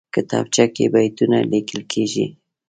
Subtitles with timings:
[0.15, 2.25] کتابچه کې بیتونه لیکل کېږي